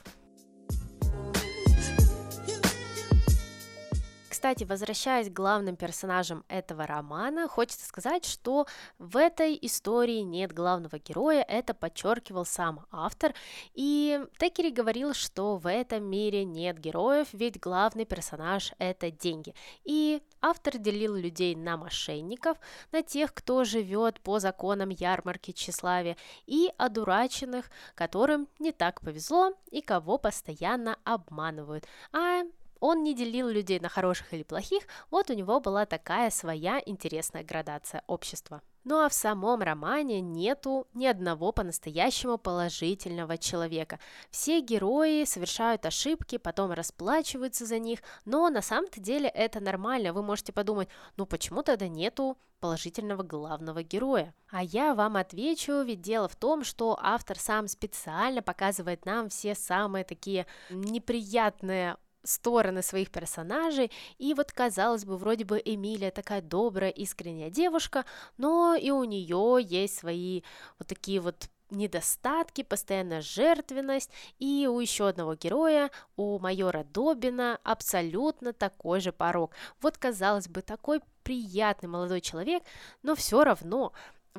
Кстати, 4.39 4.63
возвращаясь 4.63 5.29
к 5.29 5.33
главным 5.33 5.75
персонажам 5.75 6.45
этого 6.47 6.87
романа, 6.87 7.49
хочется 7.49 7.85
сказать, 7.85 8.25
что 8.25 8.69
в 9.01 9.17
этой 9.17 9.59
истории 9.63 10.21
нет 10.21 10.53
главного 10.53 11.01
героя, 11.01 11.43
это 11.43 11.75
подчеркивал 11.75 12.45
сам 12.45 12.87
автор, 12.93 13.35
и 13.75 14.25
Текери 14.39 14.71
говорил, 14.71 15.13
что 15.13 15.57
в 15.57 15.69
этом 15.69 16.05
мире 16.05 16.45
нет 16.45 16.79
героев, 16.79 17.27
ведь 17.33 17.59
главный 17.59 18.05
персонаж– 18.05 18.73
это 18.79 19.11
деньги. 19.11 19.57
И 19.83 20.23
автор 20.41 20.79
делил 20.79 21.17
людей 21.17 21.57
на 21.57 21.77
мошенников, 21.77 22.59
на 22.93 23.03
тех, 23.03 23.35
кто 23.35 23.65
живет 23.65 24.21
по 24.21 24.39
законам 24.39 24.91
ярмарки 24.91 25.51
тщеславия, 25.51 26.17
и 26.47 26.71
одураченных, 26.79 27.73
которым 27.97 28.47
не 28.61 28.71
так 28.71 29.01
повезло 29.01 29.55
и 29.73 29.83
кого 29.83 30.17
постоянно 30.17 30.97
обманывают. 31.03 31.89
А 32.13 32.45
он 32.81 33.03
не 33.03 33.15
делил 33.15 33.49
людей 33.49 33.81
на 33.81 33.89
хороших 33.89 34.33
или 34.35 34.43
плохих, 34.43 34.85
вот 35.11 35.31
у 35.31 35.35
него 35.35 35.61
была 35.61 35.87
такая 35.87 36.31
своя 36.31 36.81
интересная 36.85 37.45
градация 37.45 38.03
общества. 38.07 38.63
Ну 38.85 39.05
а 39.05 39.11
в 39.11 39.13
самом 39.13 39.61
романе 39.61 40.23
нету 40.23 40.87
ни 40.95 41.05
одного 41.05 41.53
по-настоящему 41.53 42.39
положительного 42.39 43.37
человека. 43.37 43.99
Все 44.31 44.61
герои 44.61 45.25
совершают 45.25 45.85
ошибки, 45.85 46.39
потом 46.39 46.73
расплачиваются 46.73 47.67
за 47.67 47.79
них, 47.79 47.99
но 48.25 48.49
на 48.49 48.63
самом-то 48.63 48.99
деле 49.01 49.29
это 49.29 49.61
нормально. 49.61 50.15
Вы 50.15 50.23
можете 50.23 50.55
подумать, 50.55 50.89
ну 51.19 51.27
почему 51.27 51.63
тогда 51.63 51.87
нету 51.87 52.39
положительного 52.61 53.23
главного 53.23 53.83
героя? 53.83 54.35
А 54.51 54.63
я 54.63 54.95
вам 54.95 55.17
отвечу, 55.17 55.83
ведь 55.83 56.01
дело 56.01 56.29
в 56.29 56.37
том, 56.37 56.65
что 56.65 56.99
автор 57.01 57.39
сам 57.39 57.69
специально 57.69 58.41
показывает 58.41 59.05
нам 59.05 59.29
все 59.29 59.55
самые 59.55 60.05
такие 60.05 60.47
неприятные 60.71 61.99
стороны 62.29 62.83
своих 62.83 63.11
персонажей, 63.11 63.91
и 64.19 64.35
вот, 64.35 64.53
казалось 64.53 65.05
бы, 65.05 65.17
вроде 65.17 65.45
бы 65.45 65.61
Эмилия 65.65 66.11
такая 66.11 66.43
добрая, 66.43 66.91
искренняя 66.91 67.51
девушка, 67.51 68.05
но 68.37 68.75
и 68.75 68.91
у 68.91 69.05
нее 69.05 69.59
есть 69.61 69.99
свои 69.99 70.43
вот 70.79 70.89
такие 70.89 71.21
вот 71.21 71.49
недостатки, 71.71 72.63
постоянная 72.63 73.21
жертвенность, 73.21 74.11
и 74.39 74.67
у 74.71 74.81
еще 74.81 75.09
одного 75.09 75.35
героя, 75.35 75.91
у 76.17 76.39
майора 76.39 76.85
Добина, 76.85 77.59
абсолютно 77.63 78.53
такой 78.53 79.01
же 79.01 79.13
порог. 79.13 79.53
Вот, 79.81 79.99
казалось 79.99 80.49
бы, 80.49 80.63
такой 80.63 81.01
приятный 81.23 81.89
молодой 81.89 82.21
человек, 82.21 82.63
но 83.03 83.15
все 83.15 83.45
равно 83.45 83.93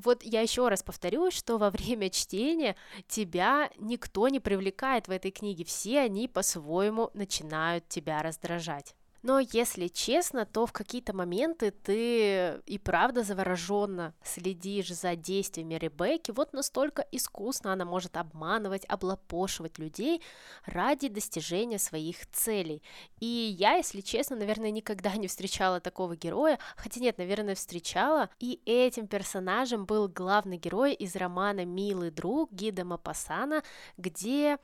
вот 0.04 0.24
я 0.24 0.42
еще 0.42 0.68
раз 0.68 0.84
повторюсь, 0.84 1.34
что 1.34 1.58
во 1.58 1.70
время 1.70 2.10
чтения 2.10 2.76
тебя 3.08 3.70
никто 3.78 4.28
не 4.28 4.40
привлекает 4.40 5.08
в 5.08 5.12
этой 5.12 5.32
книге, 5.32 5.64
все 5.66 6.00
они 6.00 6.28
по-своему 6.28 7.12
начинают 7.14 7.88
тебя 7.88 8.22
раздражать. 8.22 8.96
Но 9.22 9.40
если 9.40 9.88
честно, 9.88 10.46
то 10.46 10.66
в 10.66 10.72
какие-то 10.72 11.14
моменты 11.14 11.72
ты 11.72 12.62
и 12.66 12.80
правда 12.80 13.24
завороженно 13.24 14.14
следишь 14.24 14.94
за 14.94 15.16
действиями 15.16 15.76
Ребекки. 15.76 16.32
Вот 16.32 16.54
настолько 16.54 17.06
искусно 17.12 17.74
она 17.74 17.84
может 17.84 18.16
обманывать, 18.16 18.86
облапошивать 18.88 19.78
людей 19.78 20.22
ради 20.66 21.10
достижения 21.10 21.80
своих 21.80 22.30
целей. 22.32 22.82
И 23.20 23.26
я, 23.60 23.76
если 23.76 24.02
честно, 24.02 24.38
наверное, 24.38 24.72
никогда 24.72 25.16
не 25.18 25.28
встречала 25.28 25.82
такого 25.82 26.16
героя. 26.16 26.58
Хотя 26.78 27.02
нет, 27.02 27.18
наверное, 27.18 27.56
встречала. 27.56 28.30
И 28.40 28.62
этим 28.66 29.08
персонажем 29.08 29.86
был 29.86 30.08
главный 30.08 30.58
герой 30.58 30.94
из 30.94 31.16
романа 31.16 31.66
«Милый 31.66 32.12
друг» 32.12 32.54
Гида 32.54 32.86
Мапасана, 32.86 33.64
где 33.98 34.60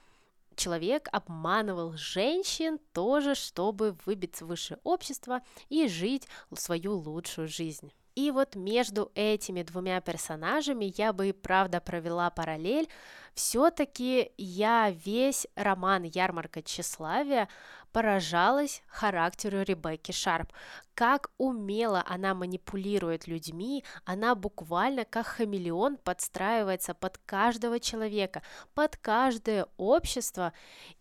человек 0.55 1.07
обманывал 1.12 1.93
женщин 1.93 2.79
тоже, 2.93 3.35
чтобы 3.35 3.97
выбиться 4.05 4.45
в 4.45 4.50
высшее 4.50 4.79
общество 4.83 5.41
и 5.69 5.88
жить 5.88 6.27
свою 6.55 6.97
лучшую 6.97 7.47
жизнь. 7.47 7.91
И 8.15 8.31
вот 8.31 8.55
между 8.55 9.12
этими 9.13 9.62
двумя 9.62 10.00
персонажами 10.00 10.93
я 10.97 11.12
бы 11.12 11.29
и 11.29 11.33
правда 11.33 11.81
провела 11.81 12.29
параллель. 12.29 12.88
Все-таки 13.36 14.32
я 14.38 14.92
весь 14.92 15.46
роман 15.56 16.04
«Ярмарка 16.04 16.62
тщеславия» 16.62 17.50
поражалась 17.92 18.82
характеру 18.88 19.62
Ребекки 19.62 20.13
Шарп. 20.13 20.51
Как 20.94 21.32
умело 21.38 22.04
она 22.08 22.34
манипулирует 22.34 23.27
людьми, 23.27 23.84
она 24.06 24.36
буквально 24.36 25.04
как 25.04 25.27
хамелеон 25.27 25.98
подстраивается 25.98 26.94
под 26.94 27.18
каждого 27.25 27.80
человека, 27.80 28.42
под 28.74 28.96
каждое 28.98 29.68
общество, 29.75 30.54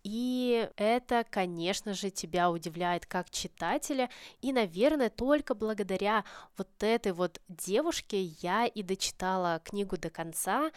и 0.02 0.68
это, 0.76 1.24
конечно 1.30 1.94
же, 1.94 2.10
тебя 2.10 2.50
удивляет 2.50 3.06
как 3.06 3.30
читателя, 3.30 4.10
и, 4.40 4.52
наверное, 4.52 5.10
только 5.10 5.54
благодаря 5.54 6.24
вот 6.56 6.68
этой 6.80 7.12
вот 7.12 7.40
девушке 7.48 8.22
я 8.22 8.66
и 8.66 8.82
дочитала 8.82 9.60
книгу 9.64 9.96
до 9.96 10.10
конца, 10.10 10.70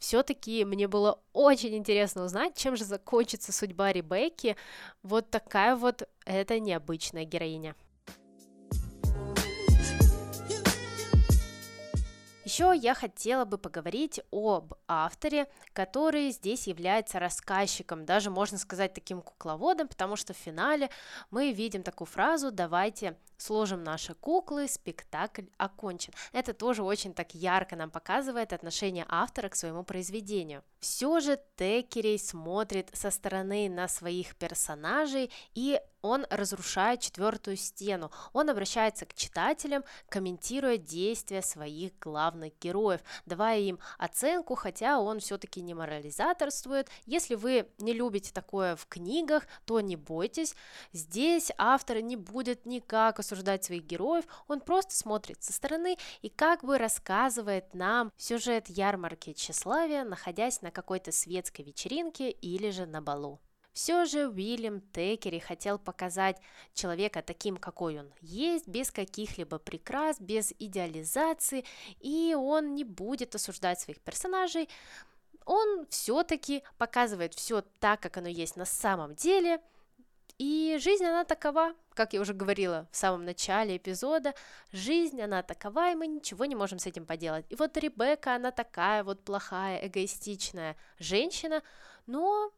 все-таки 0.00 0.64
мне 0.64 0.88
было 0.88 0.99
очень 1.32 1.76
интересно 1.76 2.24
узнать, 2.24 2.56
чем 2.56 2.76
же 2.76 2.84
закончится 2.84 3.52
судьба 3.52 3.92
Ребекки. 3.92 4.56
Вот 5.02 5.30
такая 5.30 5.76
вот 5.76 6.08
это 6.24 6.58
необычная 6.58 7.24
героиня. 7.24 7.74
Еще 12.50 12.72
я 12.76 12.94
хотела 12.94 13.44
бы 13.44 13.58
поговорить 13.58 14.20
об 14.32 14.74
авторе, 14.88 15.46
который 15.72 16.32
здесь 16.32 16.66
является 16.66 17.20
рассказчиком, 17.20 18.04
даже 18.04 18.28
можно 18.28 18.58
сказать 18.58 18.92
таким 18.92 19.22
кукловодом, 19.22 19.86
потому 19.86 20.16
что 20.16 20.34
в 20.34 20.36
финале 20.36 20.90
мы 21.30 21.52
видим 21.52 21.84
такую 21.84 22.08
фразу 22.08 22.50
«давайте 22.50 23.16
сложим 23.36 23.84
наши 23.84 24.14
куклы, 24.14 24.66
спектакль 24.66 25.44
окончен». 25.58 26.12
Это 26.32 26.52
тоже 26.52 26.82
очень 26.82 27.14
так 27.14 27.36
ярко 27.36 27.76
нам 27.76 27.88
показывает 27.88 28.52
отношение 28.52 29.06
автора 29.08 29.48
к 29.48 29.54
своему 29.54 29.84
произведению. 29.84 30.64
Все 30.80 31.20
же 31.20 31.38
Текерей 31.54 32.18
смотрит 32.18 32.90
со 32.94 33.12
стороны 33.12 33.68
на 33.68 33.86
своих 33.86 34.34
персонажей 34.34 35.30
и 35.54 35.80
он 36.02 36.26
разрушает 36.30 37.00
четвертую 37.00 37.56
стену. 37.56 38.10
Он 38.32 38.48
обращается 38.50 39.06
к 39.06 39.14
читателям, 39.14 39.84
комментируя 40.08 40.76
действия 40.76 41.42
своих 41.42 41.98
главных 41.98 42.52
героев, 42.60 43.00
давая 43.26 43.60
им 43.60 43.78
оценку, 43.98 44.54
хотя 44.54 45.00
он 45.00 45.20
все-таки 45.20 45.60
не 45.60 45.74
морализаторствует. 45.74 46.88
Если 47.06 47.34
вы 47.34 47.68
не 47.78 47.92
любите 47.92 48.32
такое 48.32 48.76
в 48.76 48.86
книгах, 48.86 49.46
то 49.64 49.80
не 49.80 49.96
бойтесь. 49.96 50.54
Здесь 50.92 51.52
автор 51.58 52.00
не 52.00 52.16
будет 52.16 52.66
никак 52.66 53.18
осуждать 53.18 53.64
своих 53.64 53.84
героев, 53.84 54.24
он 54.48 54.60
просто 54.60 54.94
смотрит 54.94 55.42
со 55.42 55.52
стороны 55.52 55.96
и 56.22 56.28
как 56.28 56.64
бы 56.64 56.78
рассказывает 56.78 57.74
нам 57.74 58.12
сюжет 58.16 58.68
ярмарки 58.68 59.32
тщеславия, 59.32 60.04
находясь 60.04 60.62
на 60.62 60.70
какой-то 60.70 61.12
светской 61.12 61.62
вечеринке 61.62 62.30
или 62.30 62.70
же 62.70 62.86
на 62.86 63.02
балу. 63.02 63.40
Все 63.72 64.04
же 64.04 64.28
Уильям 64.28 64.80
Текери 64.92 65.38
хотел 65.38 65.78
показать 65.78 66.40
человека 66.74 67.22
таким, 67.22 67.56
какой 67.56 67.98
он 68.00 68.12
есть, 68.20 68.66
без 68.66 68.90
каких-либо 68.90 69.58
прикрас, 69.58 70.20
без 70.20 70.52
идеализации, 70.58 71.64
и 72.00 72.34
он 72.34 72.74
не 72.74 72.84
будет 72.84 73.34
осуждать 73.34 73.80
своих 73.80 74.00
персонажей, 74.00 74.68
он 75.44 75.86
все-таки 75.88 76.62
показывает 76.78 77.34
все 77.34 77.62
так, 77.78 78.00
как 78.00 78.16
оно 78.16 78.28
есть 78.28 78.56
на 78.56 78.64
самом 78.64 79.14
деле, 79.14 79.60
и 80.40 80.78
жизнь, 80.80 81.04
она 81.04 81.24
такова, 81.24 81.74
как 81.92 82.14
я 82.14 82.20
уже 82.22 82.32
говорила 82.32 82.88
в 82.92 82.96
самом 82.96 83.26
начале 83.26 83.76
эпизода, 83.76 84.34
жизнь, 84.72 85.20
она 85.20 85.42
такова, 85.42 85.92
и 85.92 85.94
мы 85.94 86.06
ничего 86.06 86.46
не 86.46 86.54
можем 86.54 86.78
с 86.78 86.86
этим 86.86 87.04
поделать. 87.04 87.44
И 87.50 87.56
вот 87.56 87.76
Ребекка, 87.76 88.36
она 88.36 88.50
такая 88.50 89.04
вот 89.04 89.22
плохая, 89.22 89.86
эгоистичная 89.86 90.78
женщина, 90.98 91.62
но 92.06 92.52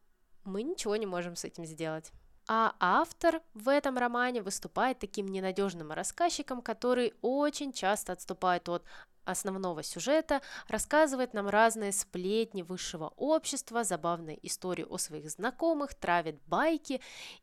мы 0.44 0.62
ничего 0.62 0.96
не 0.96 1.06
можем 1.06 1.36
с 1.36 1.44
этим 1.44 1.64
сделать. 1.64 2.12
А 2.48 2.74
автор 2.80 3.40
в 3.54 3.68
этом 3.68 3.96
романе 3.96 4.42
выступает 4.42 4.98
таким 4.98 5.28
ненадежным 5.28 5.92
рассказчиком, 5.92 6.60
который 6.60 7.14
очень 7.22 7.72
часто 7.72 8.12
отступает 8.12 8.68
от 8.68 8.84
основного 9.24 9.84
сюжета, 9.84 10.42
рассказывает 10.66 11.34
нам 11.34 11.48
разные 11.48 11.92
сплетни 11.92 12.62
высшего 12.62 13.12
общества, 13.16 13.84
забавные 13.84 14.44
истории 14.44 14.84
о 14.88 14.98
своих 14.98 15.30
знакомых, 15.30 15.94
травит 15.94 16.40
байки 16.46 17.00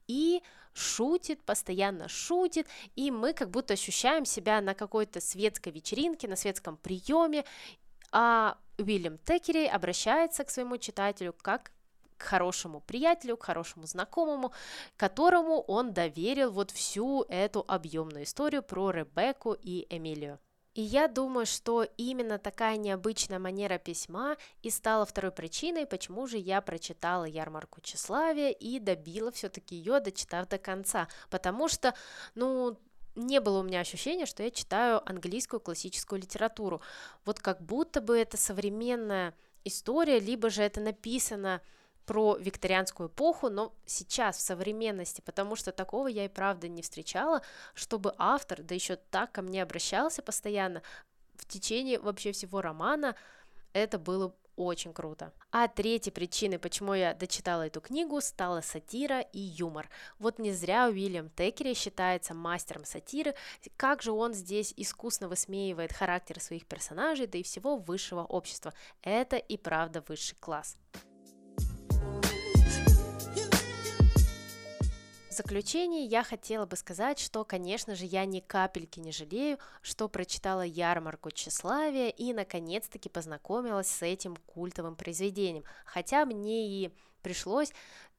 и 0.08 0.43
шутит, 0.73 1.41
постоянно 1.43 2.10
шутит, 2.10 2.67
и 2.95 3.12
мы 3.12 3.34
как 3.34 3.50
будто 3.50 3.73
ощущаем 3.73 4.26
себя 4.26 4.60
на 4.62 4.73
какой-то 4.73 5.21
светской 5.21 5.71
вечеринке, 5.71 6.28
на 6.28 6.36
светском 6.36 6.78
приеме, 6.78 7.45
а 8.12 8.58
Уильям 8.78 9.17
Текерей 9.19 9.69
обращается 9.69 10.43
к 10.43 10.50
своему 10.50 10.78
читателю 10.78 11.34
как 11.41 11.71
к 12.19 12.23
хорошему 12.23 12.82
приятелю, 12.82 13.38
к 13.38 13.43
хорошему 13.43 13.88
знакомому, 13.88 14.51
которому 14.97 15.62
он 15.62 15.93
доверил 15.93 16.51
вот 16.51 16.69
всю 16.71 17.23
эту 17.29 17.65
объемную 17.67 18.25
историю 18.25 18.62
про 18.62 18.91
Ребекку 18.91 19.53
и 19.53 19.88
Эмилию. 19.89 20.39
И 20.75 20.82
я 20.82 21.08
думаю, 21.08 21.45
что 21.45 21.84
именно 21.97 22.38
такая 22.38 22.77
необычная 22.77 23.39
манера 23.39 23.77
письма 23.79 24.38
и 24.62 24.69
стала 24.69 25.05
второй 25.05 25.32
причиной, 25.32 25.86
почему 25.88 26.27
же 26.27 26.38
я 26.38 26.62
прочитала 26.62 27.25
ярмарку 27.25 27.82
тщеславия 27.82 28.51
и 28.51 28.79
добила 28.79 29.32
все-таки 29.32 29.75
ее, 29.75 29.99
дочитав 29.99 30.47
до 30.47 30.58
конца. 30.58 31.08
Потому 31.29 31.67
что, 31.67 31.95
ну, 32.36 32.77
не 33.15 33.41
было 33.41 33.60
у 33.60 33.63
меня 33.63 33.79
ощущения, 33.79 34.25
что 34.25 34.43
я 34.43 34.51
читаю 34.51 35.01
английскую 35.10 35.60
классическую 35.60 36.21
литературу. 36.21 36.82
Вот 37.25 37.39
как 37.39 37.62
будто 37.62 37.99
бы 37.99 38.17
это 38.17 38.38
современная 38.38 39.34
история, 39.65 40.19
либо 40.19 40.49
же 40.49 40.62
это 40.62 40.79
написано 40.79 41.62
про 42.10 42.38
викторианскую 42.38 43.08
эпоху, 43.08 43.50
но 43.50 43.72
сейчас, 43.86 44.38
в 44.38 44.41
современности, 44.41 45.22
потому 45.22 45.56
что 45.56 45.72
такого 45.72 46.08
я 46.08 46.26
и 46.26 46.28
правда 46.28 46.67
не 46.67 46.82
встречала, 46.82 47.43
чтобы 47.76 48.15
автор, 48.17 48.63
да 48.63 48.74
еще 48.74 48.95
так 48.95 49.32
ко 49.32 49.43
мне 49.43 49.62
обращался 49.62 50.24
постоянно 50.24 50.82
в 51.36 51.45
течение 51.45 52.00
вообще 52.00 52.32
всего 52.32 52.62
романа, 52.62 53.15
это 53.74 54.00
было 54.00 54.34
очень 54.56 54.91
круто. 54.91 55.32
А 55.52 55.67
третьей 55.67 56.12
причиной, 56.12 56.58
почему 56.58 56.95
я 56.95 57.13
дочитала 57.13 57.67
эту 57.67 57.80
книгу, 57.80 58.19
стала 58.22 58.62
сатира 58.62 59.19
и 59.19 59.39
юмор. 59.39 59.88
Вот 60.17 60.39
не 60.39 60.52
зря 60.52 60.88
Уильям 60.88 61.30
Текери 61.30 61.76
считается 61.76 62.34
мастером 62.34 62.86
сатиры, 62.86 63.36
как 63.78 64.02
же 64.02 64.12
он 64.12 64.34
здесь 64.34 64.74
искусно 64.76 65.28
высмеивает 65.28 65.93
характер 65.93 66.39
своих 66.39 66.65
персонажей, 66.65 67.28
да 67.28 67.38
и 67.38 67.43
всего 67.43 67.78
высшего 67.78 68.24
общества. 68.24 68.74
Это 69.04 69.36
и 69.36 69.58
правда 69.58 70.04
высший 70.08 70.38
класс. 70.39 70.76
Заключение 75.39 76.06
я 76.06 76.23
хотела 76.23 76.65
бы 76.65 76.75
сказать, 76.75 77.17
что, 77.17 77.45
конечно 77.45 77.95
же, 77.95 78.06
я 78.06 78.25
ни 78.25 78.41
капельки 78.41 78.99
не 78.99 79.13
жалею, 79.13 79.58
что 79.82 80.10
прочитала 80.10 80.63
ярмарку 80.63 81.32
тщеславия 81.32 82.10
и, 82.10 82.34
наконец-таки, 82.34 83.08
познакомилась 83.08 83.88
с 83.88 84.02
этим 84.02 84.36
культовым 84.36 84.95
произведением. 84.95 85.63
Хотя 85.86 86.25
мне 86.25 86.67
и 86.67 86.93
пришлось 87.21 87.71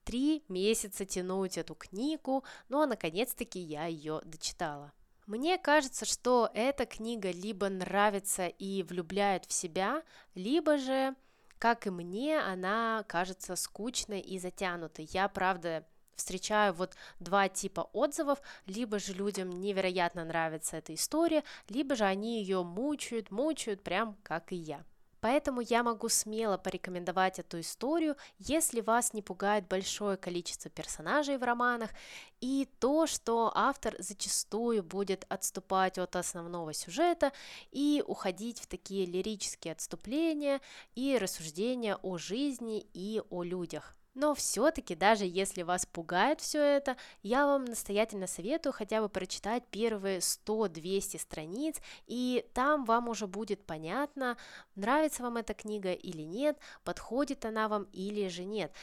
три 0.03 0.43
месяца 0.47 1.05
тянуть 1.05 1.59
эту 1.59 1.75
книгу, 1.75 2.43
но, 2.69 2.87
наконец-таки, 2.87 3.59
я 3.59 3.85
ее 3.85 4.21
дочитала. 4.25 4.91
Мне 5.27 5.59
кажется, 5.59 6.05
что 6.05 6.49
эта 6.55 6.87
книга 6.87 7.29
либо 7.29 7.69
нравится 7.69 8.47
и 8.47 8.81
влюбляет 8.81 9.45
в 9.45 9.53
себя, 9.53 10.01
либо 10.33 10.79
же, 10.79 11.15
как 11.59 11.85
и 11.85 11.91
мне, 11.91 12.39
она 12.39 13.05
кажется 13.07 13.55
скучной 13.55 14.21
и 14.21 14.39
затянутой. 14.39 15.07
Я, 15.11 15.27
правда, 15.29 15.85
встречаю 16.21 16.73
вот 16.73 16.93
два 17.19 17.49
типа 17.49 17.89
отзывов, 17.93 18.41
либо 18.67 18.99
же 18.99 19.13
людям 19.13 19.49
невероятно 19.49 20.23
нравится 20.23 20.77
эта 20.77 20.93
история, 20.93 21.43
либо 21.67 21.95
же 21.95 22.05
они 22.05 22.39
ее 22.41 22.63
мучают, 22.63 23.31
мучают, 23.31 23.81
прям 23.81 24.15
как 24.23 24.51
и 24.51 24.55
я. 24.55 24.83
Поэтому 25.19 25.61
я 25.61 25.83
могу 25.83 26.09
смело 26.09 26.57
порекомендовать 26.57 27.37
эту 27.37 27.59
историю, 27.59 28.15
если 28.39 28.81
вас 28.81 29.13
не 29.13 29.21
пугает 29.21 29.67
большое 29.67 30.17
количество 30.17 30.71
персонажей 30.71 31.37
в 31.37 31.43
романах 31.43 31.91
и 32.39 32.67
то, 32.79 33.05
что 33.05 33.51
автор 33.53 33.95
зачастую 33.99 34.81
будет 34.81 35.25
отступать 35.29 35.99
от 35.99 36.15
основного 36.15 36.73
сюжета 36.73 37.31
и 37.71 38.03
уходить 38.07 38.59
в 38.59 38.65
такие 38.65 39.05
лирические 39.05 39.73
отступления 39.73 40.59
и 40.95 41.17
рассуждения 41.19 41.97
о 41.97 42.17
жизни 42.17 42.87
и 42.93 43.21
о 43.29 43.43
людях. 43.43 43.95
Но 44.13 44.35
все-таки, 44.35 44.93
даже 44.93 45.25
если 45.25 45.61
вас 45.61 45.85
пугает 45.85 46.41
все 46.41 46.59
это, 46.61 46.97
я 47.23 47.45
вам 47.45 47.63
настоятельно 47.63 48.27
советую 48.27 48.73
хотя 48.73 49.01
бы 49.01 49.07
прочитать 49.07 49.63
первые 49.71 50.19
100-200 50.19 51.17
страниц, 51.17 51.77
и 52.07 52.45
там 52.53 52.83
вам 52.83 53.07
уже 53.07 53.25
будет 53.25 53.65
понятно, 53.65 54.37
нравится 54.75 55.23
вам 55.23 55.37
эта 55.37 55.53
книга 55.53 55.93
или 55.93 56.23
нет, 56.23 56.59
подходит 56.83 57.45
она 57.45 57.69
вам 57.69 57.83
или 57.93 58.27
же 58.27 58.43
нет. 58.43 58.73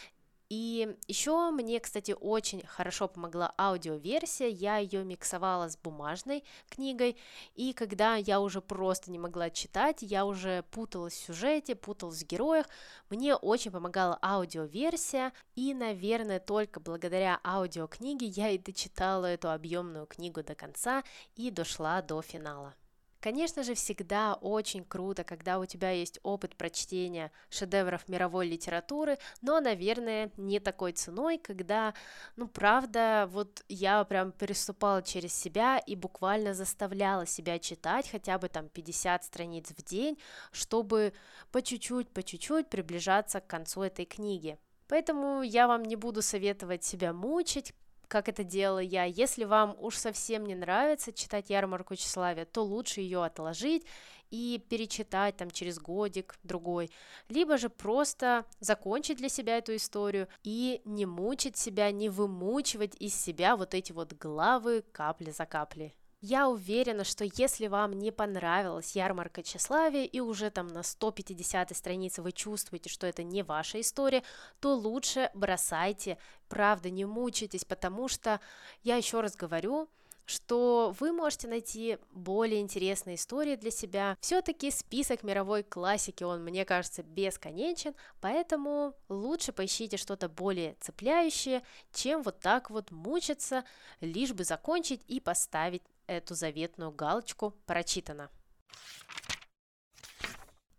И 0.51 0.97
еще 1.07 1.51
мне, 1.51 1.79
кстати, 1.79 2.17
очень 2.19 2.65
хорошо 2.67 3.07
помогла 3.07 3.53
аудиоверсия, 3.59 4.49
я 4.49 4.79
ее 4.79 5.05
миксовала 5.05 5.69
с 5.69 5.77
бумажной 5.77 6.43
книгой, 6.71 7.19
и 7.55 7.75
когда 7.75 8.17
я 8.17 8.41
уже 8.41 8.63
просто 8.63 9.11
не 9.11 9.19
могла 9.19 9.51
читать, 9.51 9.99
я 10.01 10.25
уже 10.25 10.65
путалась 10.71 11.13
в 11.13 11.27
сюжете, 11.27 11.75
путалась 11.75 12.23
в 12.23 12.27
героях, 12.27 12.67
мне 13.11 13.35
очень 13.35 13.71
помогала 13.71 14.19
аудиоверсия, 14.23 15.35
и, 15.55 15.75
наверное, 15.75 16.41
только 16.41 16.81
благодаря 16.81 17.41
аудиокниге 17.45 18.27
я 18.27 18.49
и 18.49 18.57
дочитала 18.57 19.27
эту 19.27 19.51
объемную 19.51 20.07
книгу 20.07 20.43
до 20.43 20.55
конца 20.55 21.05
и 21.37 21.51
дошла 21.51 22.01
до 22.01 22.23
финала. 22.23 22.75
Конечно 23.21 23.65
же, 23.65 23.75
всегда 23.75 24.35
очень 24.35 24.85
круто, 24.85 25.25
когда 25.25 25.59
у 25.59 25.67
тебя 25.67 25.91
есть 25.91 26.21
опыт 26.23 26.55
прочтения 26.55 27.33
шедевров 27.51 28.09
мировой 28.09 28.47
литературы, 28.49 29.19
но, 29.43 29.59
наверное, 29.61 30.31
не 30.37 30.61
такой 30.61 30.93
ценой, 30.93 31.39
когда, 31.39 31.95
ну, 32.37 32.47
правда, 32.47 33.29
вот 33.33 33.65
я 33.69 34.05
прям 34.05 34.31
переступала 34.31 35.03
через 35.03 35.35
себя 35.35 35.79
и 35.79 35.97
буквально 35.97 36.55
заставляла 36.55 37.27
себя 37.27 37.59
читать 37.59 38.09
хотя 38.09 38.39
бы 38.39 38.49
там 38.49 38.69
50 38.69 39.25
страниц 39.25 39.71
в 39.77 39.83
день, 39.83 40.17
чтобы 40.53 41.13
по 41.51 41.61
чуть-чуть, 41.61 42.09
по 42.11 42.23
чуть-чуть 42.23 42.69
приближаться 42.69 43.41
к 43.41 43.49
концу 43.49 43.83
этой 43.83 44.05
книги. 44.05 44.59
Поэтому 44.87 45.43
я 45.43 45.67
вам 45.67 45.83
не 45.83 45.97
буду 45.97 46.23
советовать 46.23 46.85
себя 46.85 47.13
мучить, 47.13 47.75
как 48.09 48.29
это 48.29 48.43
делала 48.43 48.79
я. 48.79 49.05
Если 49.05 49.45
вам 49.45 49.77
уж 49.79 49.97
совсем 49.97 50.45
не 50.45 50.55
нравится 50.55 51.13
читать 51.13 51.51
ярмарку 51.51 51.95
тщеславия, 51.95 52.47
то 52.47 52.65
лучше 52.65 53.01
ее 53.01 53.25
отложить 53.25 53.85
и 54.31 54.63
перечитать 54.69 55.37
там 55.37 55.51
через 55.51 55.79
годик, 55.79 56.37
другой, 56.43 56.91
либо 57.29 57.57
же 57.57 57.69
просто 57.69 58.45
закончить 58.61 59.19
для 59.19 59.29
себя 59.29 59.59
эту 59.59 59.77
историю 59.77 60.29
и 60.43 60.83
не 60.85 61.07
мучить 61.07 61.57
себя, 61.57 61.91
не 61.93 62.09
вымучивать 62.09 62.95
из 62.97 63.15
себя 63.15 63.57
вот 63.57 63.75
эти 63.75 63.93
вот 63.93 64.13
главы 64.15 64.85
капли 64.93 65.31
за 65.31 65.47
каплей. 65.47 65.95
Я 66.21 66.49
уверена, 66.49 67.05
что 67.05 67.25
если 67.25 67.69
вам 67.69 67.93
не 67.93 68.11
понравилась 68.11 68.97
ярмарка 68.97 69.45
тщеславия 69.45 70.05
и 70.05 70.19
уже 70.19 70.51
там 70.51 70.67
на 70.67 70.83
150 70.83 71.77
странице 71.77 72.23
вы 72.23 72.33
чувствуете, 72.33 72.91
что 72.91 73.07
это 73.07 73.23
не 73.23 73.45
ваша 73.45 73.81
история, 73.81 74.25
то 74.59 74.75
лучше 74.75 75.31
бросайте, 75.33 76.19
правда, 76.49 76.91
не 76.91 77.05
мучайтесь, 77.05 77.65
потому 77.65 78.09
что, 78.09 78.41
я 78.83 78.97
еще 78.97 79.21
раз 79.21 79.37
говорю, 79.37 79.89
что 80.27 80.93
вы 80.99 81.13
можете 81.13 81.47
найти 81.47 81.99
более 82.11 82.61
интересные 82.61 83.15
истории 83.15 83.55
для 83.55 83.71
себя. 83.71 84.19
Все-таки 84.21 84.73
список 84.73 85.23
мировой 85.23 85.63
классики, 85.63 86.25
он, 86.25 86.43
мне 86.43 86.65
кажется, 86.65 87.05
бесконечен, 87.05 87.95
поэтому 88.21 88.93
лучше 89.09 89.53
поищите 89.53 89.97
что-то 89.97 90.29
более 90.29 90.75
цепляющее, 90.81 91.63
чем 91.93 92.23
вот 92.23 92.41
так 92.41 92.71
вот 92.71 92.91
мучиться, 92.91 93.65
лишь 94.01 94.33
бы 94.33 94.43
закончить 94.43 95.03
и 95.07 95.21
поставить 95.21 95.83
эту 96.09 96.35
заветную 96.35 96.91
галочку 96.91 97.55
«Прочитано». 97.67 98.31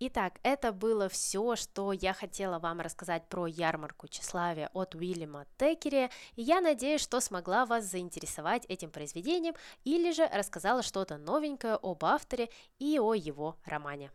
Итак, 0.02 0.40
это 0.44 0.72
было 0.72 1.10
все, 1.10 1.58
что 1.58 1.92
я 1.92 2.14
хотела 2.14 2.58
вам 2.58 2.80
рассказать 2.80 3.28
про 3.28 3.48
ярмарку 3.48 4.08
тщеславия 4.08 4.70
от 4.74 4.96
Уильяма 4.96 5.46
Текери, 5.58 6.10
и 6.38 6.42
я 6.42 6.62
надеюсь, 6.62 7.02
что 7.02 7.20
смогла 7.20 7.66
вас 7.66 7.84
заинтересовать 7.84 8.66
этим 8.70 8.92
произведением 8.92 9.56
или 9.84 10.14
же 10.14 10.26
рассказала 10.28 10.84
что-то 10.84 11.18
новенькое 11.18 11.76
об 11.76 12.06
авторе 12.06 12.50
и 12.78 12.98
о 12.98 13.14
его 13.14 13.58
романе. 13.66 14.10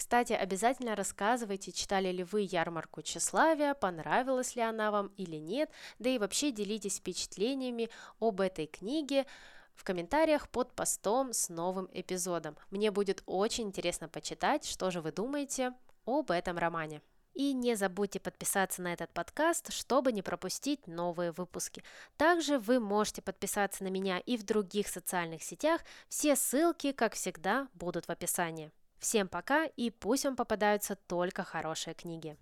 Кстати, 0.00 0.34
обязательно 0.34 0.94
рассказывайте, 0.94 1.72
читали 1.72 2.10
ли 2.10 2.22
вы 2.22 2.42
ярмарку 2.42 3.00
тщеславия, 3.00 3.72
понравилась 3.72 4.56
ли 4.56 4.62
она 4.62 4.90
вам 4.90 5.08
или 5.16 5.36
нет, 5.36 5.70
да 5.98 6.10
и 6.10 6.18
вообще 6.18 6.52
делитесь 6.52 6.98
впечатлениями 6.98 7.88
об 8.18 8.42
этой 8.42 8.66
книге, 8.66 9.26
в 9.80 9.84
комментариях 9.84 10.48
под 10.50 10.74
постом 10.74 11.32
с 11.32 11.48
новым 11.48 11.88
эпизодом. 11.92 12.54
Мне 12.70 12.90
будет 12.90 13.22
очень 13.24 13.68
интересно 13.68 14.08
почитать, 14.08 14.66
что 14.66 14.90
же 14.90 15.00
вы 15.00 15.10
думаете 15.10 15.72
об 16.04 16.30
этом 16.30 16.58
романе. 16.58 17.00
И 17.32 17.54
не 17.54 17.76
забудьте 17.76 18.20
подписаться 18.20 18.82
на 18.82 18.92
этот 18.92 19.10
подкаст, 19.14 19.72
чтобы 19.72 20.12
не 20.12 20.20
пропустить 20.20 20.86
новые 20.86 21.32
выпуски. 21.32 21.82
Также 22.18 22.58
вы 22.58 22.78
можете 22.78 23.22
подписаться 23.22 23.82
на 23.82 23.88
меня 23.88 24.18
и 24.18 24.36
в 24.36 24.44
других 24.44 24.86
социальных 24.86 25.42
сетях. 25.42 25.80
Все 26.10 26.36
ссылки, 26.36 26.92
как 26.92 27.14
всегда, 27.14 27.68
будут 27.72 28.06
в 28.06 28.10
описании. 28.10 28.72
Всем 28.98 29.28
пока 29.28 29.64
и 29.64 29.88
пусть 29.88 30.24
вам 30.24 30.36
попадаются 30.36 30.94
только 30.94 31.42
хорошие 31.42 31.94
книги. 31.94 32.36